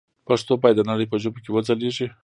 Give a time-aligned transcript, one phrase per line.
[0.27, 2.07] پښتو باید د نړۍ په ژبو کې وځلېږي.